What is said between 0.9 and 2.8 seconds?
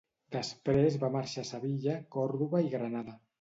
va marxar a Sevilla, Còrdova i